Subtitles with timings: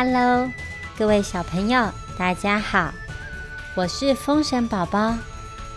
[0.00, 0.48] Hello，
[0.96, 2.94] 各位小朋友，大家好，
[3.74, 5.12] 我是风神宝宝。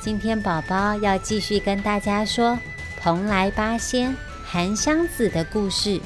[0.00, 2.58] 今天宝宝要继续跟大家说
[3.00, 6.00] 蓬莱八仙韩湘子的故事。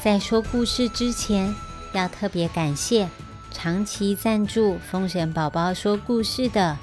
[0.00, 1.52] 在说故事之前，
[1.92, 3.08] 要特别感谢
[3.50, 6.78] 长期赞助风神宝宝说故事的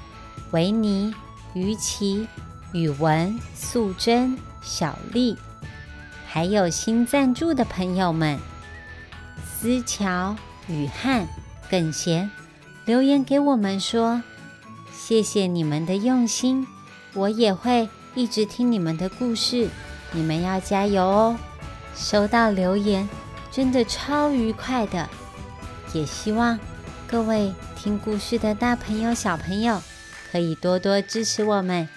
[0.50, 1.14] 维尼、
[1.54, 2.28] 于琪、
[2.74, 5.38] 宇文、素贞、小丽，
[6.26, 8.38] 还有新赞助的朋友们。
[9.62, 10.34] 思乔、
[10.66, 11.28] 雨汉、
[11.70, 12.28] 耿贤
[12.84, 14.20] 留言给我们说
[14.92, 16.66] ：“谢谢你们的用心，
[17.14, 19.68] 我也会一直听你们的故事，
[20.10, 21.38] 你们要加油哦！”
[21.94, 23.08] 收到留言
[23.52, 25.08] 真的超愉快的，
[25.94, 26.58] 也希望
[27.06, 29.80] 各位听故事的大朋友、小朋友
[30.32, 31.88] 可以多多支持我们，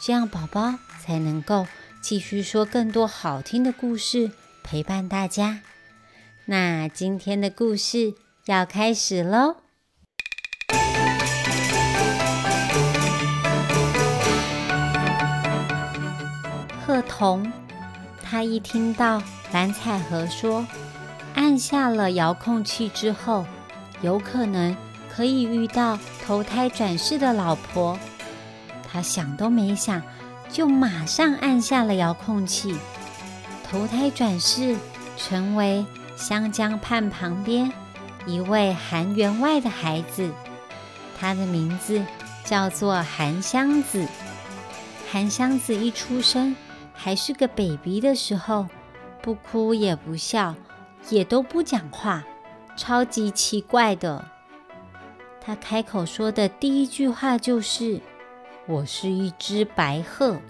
[0.00, 1.68] 这样宝宝才能够
[2.00, 4.32] 继续说更多好听的故事，
[4.64, 5.60] 陪伴大家。
[6.46, 8.12] 那今天的故事
[8.44, 9.56] 要开始喽。
[16.86, 17.50] 鹤童，
[18.22, 20.66] 他一听到蓝采和说
[21.34, 23.46] 按下了遥控器之后，
[24.02, 24.76] 有可能
[25.08, 27.98] 可以遇到投胎转世的老婆，
[28.86, 30.02] 他想都没想，
[30.50, 32.76] 就马上按下了遥控器，
[33.66, 34.76] 投胎转世
[35.16, 35.86] 成为。
[36.16, 37.70] 湘江畔旁边，
[38.24, 40.30] 一位韩员外的孩子，
[41.18, 42.04] 他的名字
[42.44, 44.06] 叫做韩湘子。
[45.10, 46.54] 韩湘子一出生
[46.92, 48.66] 还是个 baby 的时候，
[49.20, 50.54] 不哭也不笑，
[51.10, 52.24] 也都不讲话，
[52.76, 54.24] 超级奇怪的。
[55.40, 58.00] 他开口说的第一句话就是
[58.66, 60.40] ：“我是一只白鹤，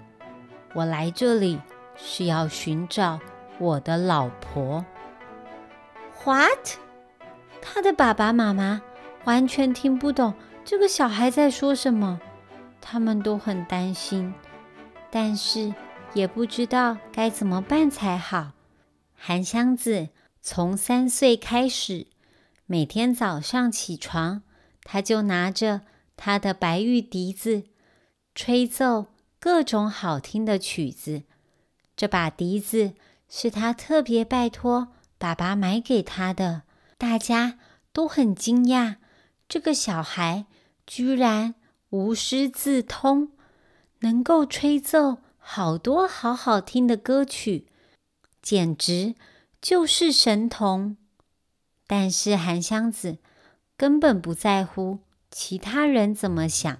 [0.73, 1.59] 我来这里
[1.97, 3.19] 是要寻找
[3.57, 4.85] 我的老婆。”
[6.25, 6.79] What？
[7.61, 8.81] 他的爸爸妈妈
[9.25, 12.19] 完全听不懂这个小孩在说什么，
[12.81, 14.33] 他们都很担心，
[15.11, 15.71] 但是
[16.15, 18.53] 也不知道该怎么办才好。
[19.13, 20.09] 韩湘子
[20.41, 22.07] 从三岁开始，
[22.65, 24.41] 每天早上起床，
[24.83, 25.81] 他就拿着
[26.17, 27.65] 他的白玉笛子，
[28.33, 29.05] 吹奏
[29.39, 31.21] 各种好听的曲子。
[31.95, 32.93] 这把笛子
[33.29, 34.87] 是他特别拜托。
[35.25, 36.61] 爸爸买给他的，
[36.99, 37.57] 大家
[37.91, 38.97] 都很惊讶，
[39.49, 40.45] 这个小孩
[40.85, 41.55] 居然
[41.89, 43.31] 无师自通，
[44.01, 47.65] 能够吹奏好多好好听的歌曲，
[48.43, 49.15] 简直
[49.59, 50.95] 就是神童。
[51.87, 53.17] 但是韩湘子
[53.75, 54.99] 根本不在乎
[55.31, 56.77] 其他人怎么想，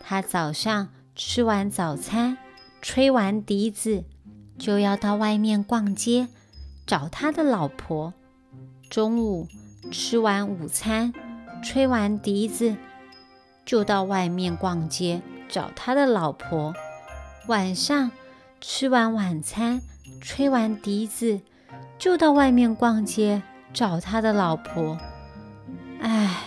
[0.00, 2.38] 他早上吃完早餐，
[2.80, 4.02] 吹完笛子，
[4.58, 6.26] 就要到外面逛街。
[6.86, 8.12] 找他的老婆。
[8.90, 9.48] 中午
[9.90, 11.12] 吃完午餐，
[11.62, 12.76] 吹完笛子，
[13.64, 16.74] 就到外面逛街找他的老婆。
[17.48, 18.10] 晚上
[18.60, 19.80] 吃完晚餐，
[20.20, 21.40] 吹完笛子，
[21.98, 24.98] 就到外面逛街找他的老婆。
[26.00, 26.44] 唉，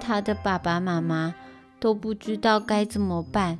[0.00, 1.34] 他的爸爸妈妈
[1.80, 3.58] 都不知道该怎么办。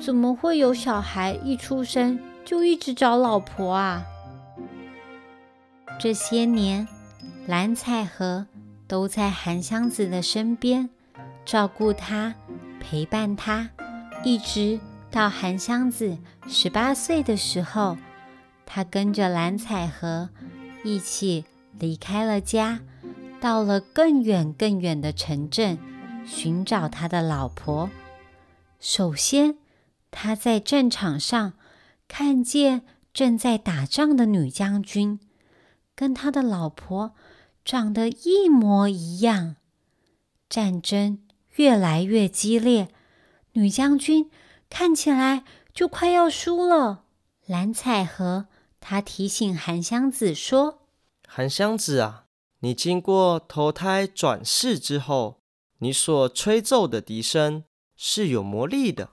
[0.00, 4.06] 怎么会有小孩一出生就一直找老婆啊？
[5.98, 6.86] 这些年，
[7.48, 8.46] 蓝采和
[8.86, 10.88] 都在韩湘子的身边，
[11.44, 12.36] 照顾他，
[12.78, 13.68] 陪伴他，
[14.22, 14.78] 一直
[15.10, 16.16] 到韩湘子
[16.46, 17.98] 十八岁的时候，
[18.64, 20.30] 他跟着蓝采和
[20.84, 21.44] 一起
[21.76, 22.78] 离开了家，
[23.40, 25.76] 到了更远更远的城镇，
[26.24, 27.90] 寻找他的老婆。
[28.78, 29.56] 首先，
[30.12, 31.54] 他在战场上
[32.06, 32.82] 看见
[33.12, 35.18] 正在打仗的女将军。
[35.98, 37.12] 跟他的老婆
[37.64, 39.56] 长得一模一样，
[40.48, 42.94] 战争越来越激烈，
[43.54, 44.30] 女将军
[44.70, 45.42] 看起来
[45.74, 47.02] 就快要输了。
[47.46, 48.46] 蓝采和
[48.78, 50.86] 他提醒韩湘子说
[51.26, 52.26] ：“韩湘子啊，
[52.60, 55.40] 你经过投胎转世之后，
[55.78, 57.64] 你所吹奏的笛声
[57.96, 59.10] 是有魔力的，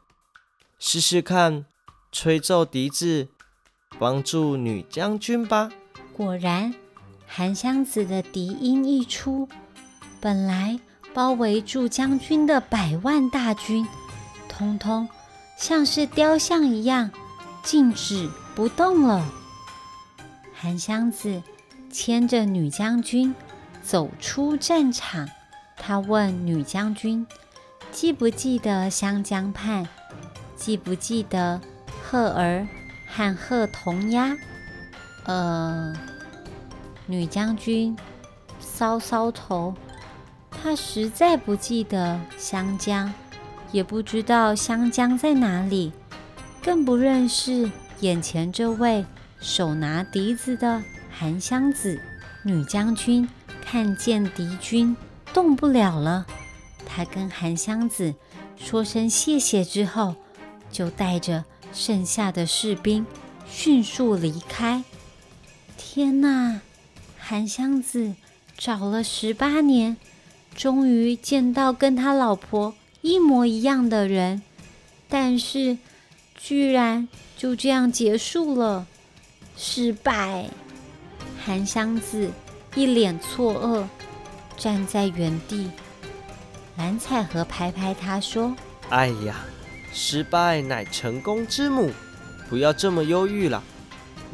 [0.77, 1.65] 试试看
[2.11, 3.29] 吹奏笛子，
[3.97, 5.71] 帮助女将军吧。”
[6.15, 6.73] 果然，
[7.27, 9.49] 韩湘子的笛音一出，
[10.21, 10.79] 本来
[11.13, 13.85] 包围住将军的百万大军，
[14.47, 15.09] 通通
[15.57, 17.11] 像是雕像一样
[17.63, 19.29] 静止不动了。
[20.53, 21.43] 韩湘子
[21.91, 23.35] 牵着女将军
[23.83, 25.27] 走出战场，
[25.75, 27.27] 他问女将军
[27.91, 29.85] ：“记不记得湘江畔？
[30.55, 31.59] 记不记得
[32.05, 32.65] 鹤儿
[33.05, 34.37] 和鹤童呀？”
[35.25, 35.93] 呃。
[37.07, 37.95] 女将军
[38.59, 39.73] 搔搔头。
[40.49, 43.13] 他实在不记得香江，
[43.71, 45.91] 也不知道香江在哪里，
[46.63, 47.69] 更不认识
[47.99, 49.05] 眼前这位
[49.39, 50.81] 手拿笛子的
[51.11, 52.01] 韩湘子
[52.43, 53.29] 女将军。
[53.63, 54.95] 看见敌军
[55.33, 56.25] 动不了了，
[56.85, 58.13] 她跟韩湘子
[58.55, 60.15] 说声谢谢之后，
[60.71, 61.43] 就带着
[61.73, 63.05] 剩下的士兵
[63.47, 64.83] 迅速离开。
[65.95, 66.59] 天哪！
[67.17, 68.15] 韩湘子
[68.57, 69.95] 找了十八年，
[70.53, 74.41] 终于见到跟他老婆一模一样的人，
[75.07, 75.77] 但是
[76.35, 77.07] 居然
[77.37, 78.85] 就这样结束了，
[79.55, 80.49] 失败。
[81.41, 82.29] 韩湘子
[82.75, 83.85] 一脸错愕，
[84.57, 85.71] 站在原地。
[86.75, 88.53] 蓝采和拍拍他说
[88.91, 89.45] ：“哎呀，
[89.93, 91.89] 失败乃成功之母，
[92.49, 93.63] 不要这么忧郁了。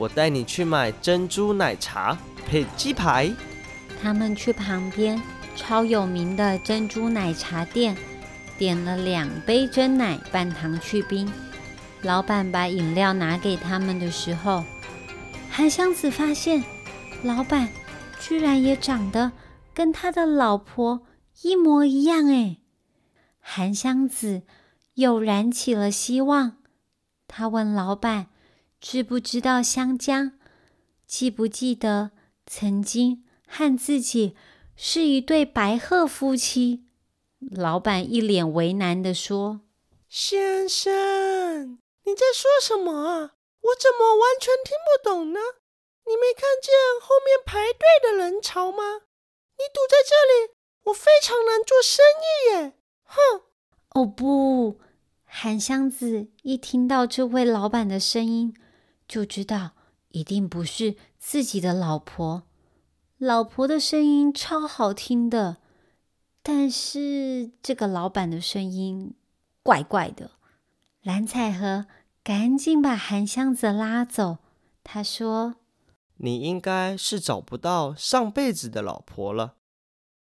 [0.01, 2.17] 我带你去买珍珠奶茶。”
[2.49, 3.31] 配鸡排，
[4.01, 5.21] 他们去旁边
[5.55, 7.95] 超有名的珍珠奶茶店，
[8.57, 11.31] 点了两杯真奶半糖去冰。
[12.01, 14.63] 老板把饮料拿给他们的时候，
[15.51, 16.63] 韩湘子发现
[17.23, 17.69] 老板
[18.19, 19.31] 居然也长得
[19.71, 21.03] 跟他的老婆
[21.43, 22.57] 一模一样哎！
[23.39, 24.41] 韩湘子
[24.95, 26.57] 又燃起了希望，
[27.27, 28.27] 他问老板
[28.81, 30.31] 知不知道香江，
[31.05, 32.11] 记不记得？
[32.47, 34.35] 曾经和自己
[34.75, 36.83] 是一对白鹤夫妻，
[37.51, 39.61] 老板一脸为难的说
[40.09, 43.35] ：“先生，你在说什么啊？
[43.61, 45.39] 我怎么完全听不懂呢？
[46.07, 48.95] 你没看见后面排队的人潮吗？
[49.57, 50.53] 你堵在这里，
[50.85, 52.73] 我非常难做生意耶！
[53.03, 53.43] 哼！
[53.91, 54.79] 哦不，
[55.23, 58.53] 韩湘子一听到这位老板的声音，
[59.11, 59.71] 就知道
[60.09, 62.43] 一定不是。”自己的老婆，
[63.17, 65.57] 老婆的声音超好听的，
[66.41, 69.13] 但是这个老板的声音
[69.61, 70.31] 怪怪的。
[71.03, 71.85] 蓝采和
[72.23, 74.37] 赶紧把韩湘子拉走，
[74.83, 75.55] 他说
[76.17, 79.57] ：“你应该是找不到上辈子的老婆了，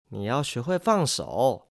[0.09, 1.69] 你要学会放手，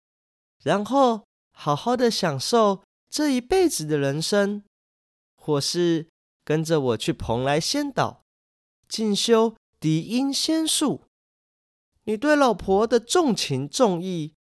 [0.64, 4.64] 然后好好的享受这一辈子的人生，
[5.36, 6.08] 或是
[6.46, 8.22] 跟着我去蓬莱仙岛。”
[8.88, 11.02] 进修笛音仙术，
[12.04, 14.36] 你对老婆的重情重义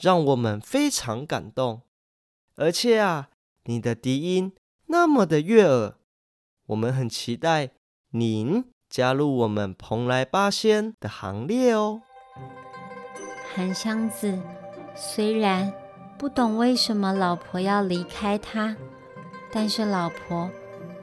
[0.00, 1.82] 让我们非常感动。
[2.54, 3.28] 而且啊，
[3.64, 4.52] 你的笛音
[4.86, 5.96] 那么的悦耳，
[6.66, 7.72] 我们很期待
[8.12, 12.02] 您加入我们蓬莱八仙的行列哦。
[13.52, 14.40] 韩湘子
[14.94, 15.72] 虽然
[16.16, 18.76] 不懂为什么老婆要离开他，
[19.50, 20.48] 但是老婆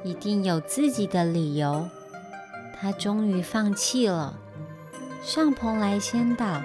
[0.06, 1.90] 一定有自己的理由。
[2.80, 4.36] 他终于放弃了
[5.24, 6.62] 上蓬莱仙岛，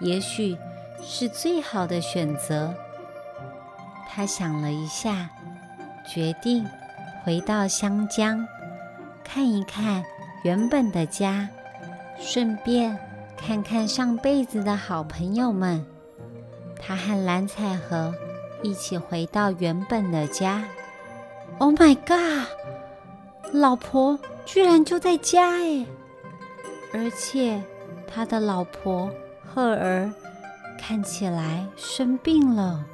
[0.00, 0.56] 也许
[1.00, 2.74] 是最好的选择。
[4.08, 5.30] 他想了一下，
[6.04, 6.66] 决定
[7.22, 8.44] 回到湘江，
[9.22, 10.02] 看一看
[10.42, 11.48] 原本的家，
[12.18, 12.98] 顺便
[13.36, 15.86] 看看上辈子的好朋友们。
[16.80, 18.12] 他和蓝采和
[18.64, 20.64] 一起回到原本的家。
[21.58, 22.48] Oh my god！
[23.52, 24.18] 老婆。
[24.46, 25.86] 居然就在家哎！
[26.92, 27.62] 而且
[28.04, 29.08] 他的老婆
[29.46, 30.10] 赫儿
[30.76, 32.84] 看起来生病了。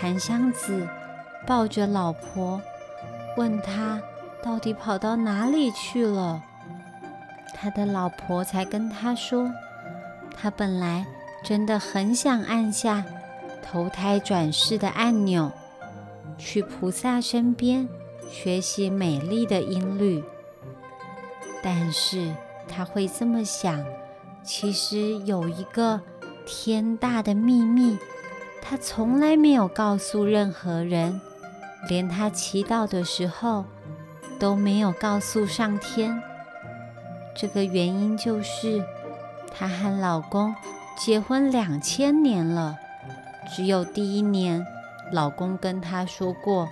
[0.00, 0.88] 韩湘子
[1.46, 2.58] 抱着老婆，
[3.36, 4.00] 问他
[4.42, 6.42] 到底跑到哪里去了。
[7.54, 9.50] 他的老婆才跟他说，
[10.34, 11.04] 他本来
[11.44, 13.04] 真的很想按下
[13.62, 15.52] 投胎转世的按钮，
[16.38, 17.86] 去菩萨身边
[18.30, 20.22] 学习美丽的音律。
[21.62, 22.34] 但是
[22.68, 23.84] 他会这么想，
[24.44, 26.00] 其实有一个
[26.46, 27.98] 天大的秘密，
[28.62, 31.20] 他从来没有告诉任何人，
[31.88, 33.64] 连他祈祷的时候
[34.38, 36.22] 都没有告诉上天。
[37.34, 38.84] 这个原因就是，
[39.52, 40.54] 她和老公
[40.96, 42.76] 结婚两千年了，
[43.54, 44.66] 只有第一年，
[45.12, 46.68] 老公跟她说过：“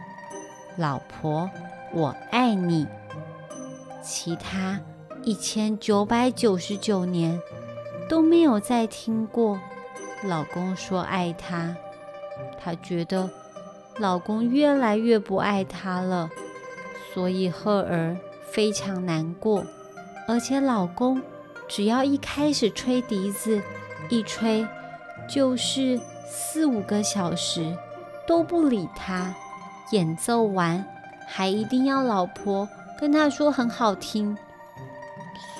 [0.76, 1.50] 老婆，
[1.92, 2.86] 我爱你。”
[4.02, 4.80] 其他
[5.24, 7.40] 一千九百九十九年
[8.08, 9.60] 都没有再听过
[10.22, 11.76] 老公说爱她，
[12.60, 13.28] 她觉得
[13.98, 16.30] 老公越来越不爱她了，
[17.12, 18.16] 所以赫儿
[18.48, 19.64] 非常难过。
[20.28, 21.20] 而且老公
[21.68, 23.60] 只要一开始吹笛子，
[24.08, 24.66] 一吹
[25.28, 27.76] 就是四五个小时
[28.26, 29.34] 都不理她，
[29.90, 30.84] 演奏完
[31.26, 32.68] 还一定要老婆。
[32.98, 34.38] 跟他说很好听，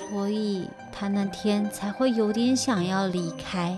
[0.09, 3.77] 所以他那天才会有点想要离开。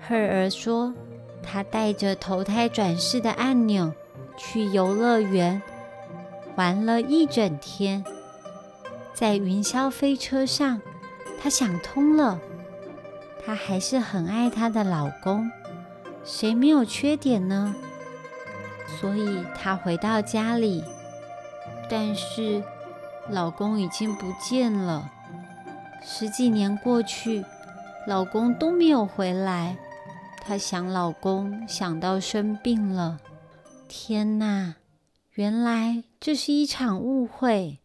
[0.00, 0.92] 赫儿说，
[1.40, 3.92] 他带着投胎转世的按钮
[4.36, 5.62] 去游乐园
[6.56, 8.04] 玩了一整天，
[9.14, 10.80] 在云霄飞车上，
[11.40, 12.40] 他想通了，
[13.46, 15.48] 她还是很爱她的老公，
[16.24, 17.72] 谁没有缺点呢？
[19.04, 20.82] 所以她回到家里，
[21.90, 22.64] 但是
[23.28, 25.12] 老公已经不见了。
[26.02, 27.44] 十几年过去，
[28.06, 29.76] 老公都没有回来。
[30.40, 33.20] 她想老公想到生病了。
[33.88, 34.76] 天哪，
[35.32, 37.80] 原来这是一场误会。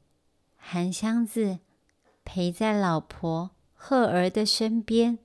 [0.55, 1.59] 韩湘子
[2.23, 5.19] 陪在老婆赫儿的身边，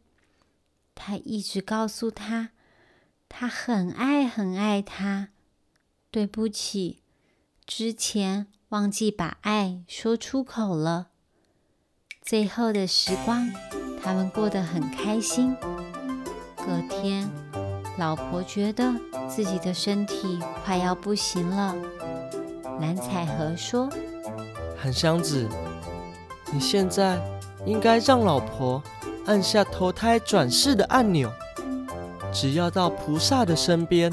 [0.97, 2.49] 他一直告诉她，
[3.29, 5.29] 他很爱很爱她。
[6.14, 7.02] 对不起，
[7.66, 11.09] 之前忘记把爱说出口了。
[12.23, 13.50] 最后的时光，
[14.00, 15.56] 他们过得很开心。
[16.56, 17.28] 隔天，
[17.99, 18.94] 老婆觉得
[19.28, 21.75] 自己的身体快要不行了。
[22.80, 23.90] 蓝采和说
[24.80, 25.49] ：“韩湘子，
[26.52, 27.21] 你现在
[27.66, 28.80] 应该让老婆
[29.26, 31.28] 按下投胎转世的按钮，
[32.33, 34.12] 只要到菩萨的身边，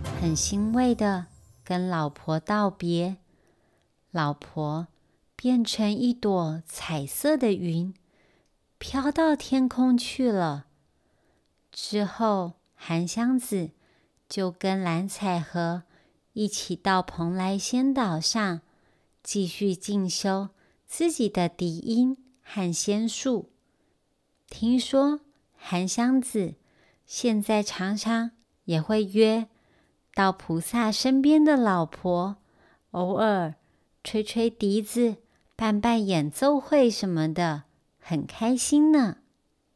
[0.21, 1.25] 很欣慰的
[1.63, 3.17] 跟老婆道别，
[4.11, 4.87] 老婆
[5.35, 7.91] 变成一朵彩色的云，
[8.77, 10.67] 飘到天空去了。
[11.71, 13.71] 之后，韩湘子
[14.29, 15.81] 就跟蓝采和
[16.33, 18.61] 一起到蓬莱仙岛上，
[19.23, 20.49] 继续进修
[20.85, 23.49] 自己的笛音和仙术。
[24.47, 25.21] 听说
[25.55, 26.53] 韩湘子
[27.07, 28.29] 现在常常。
[28.65, 29.49] 也会约
[30.13, 32.37] 到菩萨身边的老婆，
[32.91, 33.55] 偶尔
[34.03, 35.17] 吹吹笛子、
[35.55, 37.63] 办办演奏会什么的，
[37.99, 39.17] 很开心呢。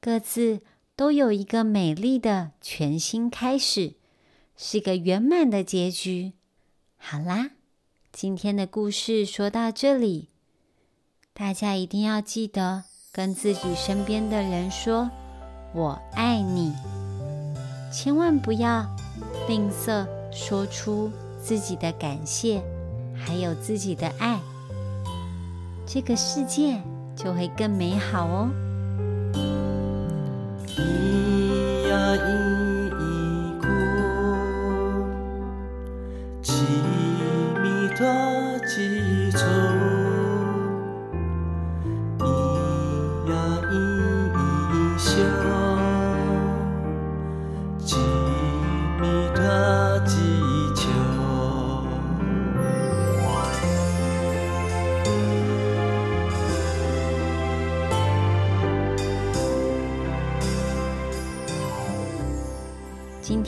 [0.01, 0.61] 各自
[0.95, 3.93] 都有一个美丽的全新开始，
[4.55, 6.33] 是个圆满的结局。
[6.97, 7.51] 好啦，
[8.11, 10.29] 今天的故事说到这里，
[11.33, 15.09] 大家一定要记得跟自己身边的人说
[15.73, 16.73] “我爱你”。
[17.91, 18.85] 千万不要
[19.47, 20.05] 吝啬
[20.37, 21.09] 说出
[21.41, 22.61] 自己的感谢，
[23.15, 24.37] 还有自己的爱，
[25.87, 26.77] 这个世界
[27.15, 28.49] 就会更美好哦。
[30.77, 32.29] 一呀一
[32.89, 33.15] 一
[44.97, 45.54] 笑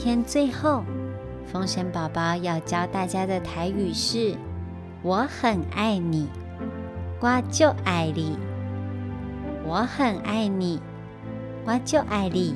[0.08, 0.84] 天最后，
[1.52, 4.34] 风神宝宝要教大家的台语是
[5.04, 6.26] “我很爱你”，
[7.20, 8.38] 我就爱你。
[9.66, 10.80] 我很爱你，
[11.66, 12.54] 我就爱你。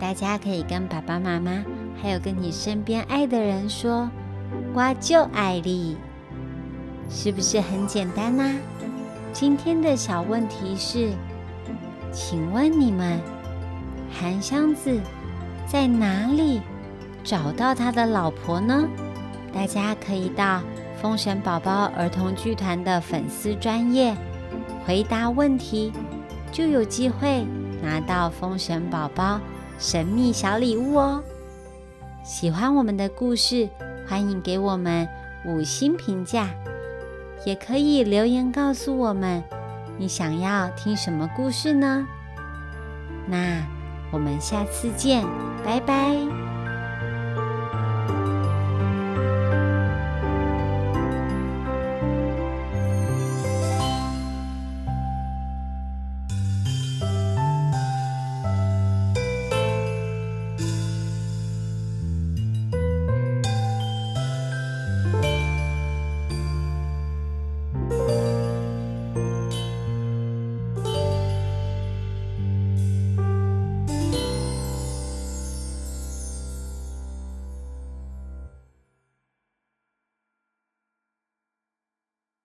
[0.00, 1.64] 大家可以跟爸爸妈妈，
[2.02, 4.10] 还有跟你身边爱的人说
[4.74, 5.96] “我就爱你”，
[7.08, 8.52] 是不是很简单呢？
[9.32, 11.12] 今天的小问题是，
[12.10, 13.20] 请问你们，
[14.10, 15.00] 韩湘子。
[15.70, 16.62] 在哪里
[17.22, 18.88] 找到他的老婆呢？
[19.52, 20.62] 大家可以到
[21.00, 24.16] 风神宝宝儿童剧团的粉丝专业
[24.86, 25.92] 回答问题，
[26.50, 27.46] 就有机会
[27.82, 29.38] 拿到风神宝宝
[29.78, 31.22] 神秘小礼物哦！
[32.24, 33.68] 喜欢我们的故事，
[34.06, 35.06] 欢迎给我们
[35.44, 36.48] 五星评价，
[37.44, 39.44] 也可以留言告诉我们
[39.98, 42.06] 你想要听什么故事呢？
[43.26, 43.62] 那。
[44.10, 45.24] 我们下次见，
[45.64, 46.47] 拜拜。